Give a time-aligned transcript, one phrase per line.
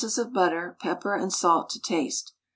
[0.17, 2.33] of butter, pepper and salt to taste.